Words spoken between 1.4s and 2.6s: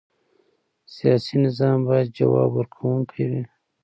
نظام باید ځواب